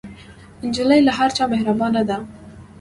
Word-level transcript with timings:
نجلۍ 0.67 0.99
له 1.07 1.11
هر 1.19 1.29
چا 1.37 1.43
مهربانه 1.53 2.01
ده. 2.09 2.17